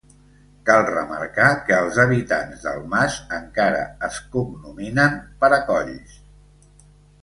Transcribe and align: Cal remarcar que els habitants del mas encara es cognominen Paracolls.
Cal 0.69 0.79
remarcar 0.87 1.49
que 1.67 1.75
els 1.81 1.99
habitants 2.05 2.65
del 2.69 2.81
mas 2.95 3.21
encara 3.39 3.85
es 4.11 4.21
cognominen 4.35 5.25
Paracolls. 5.45 6.23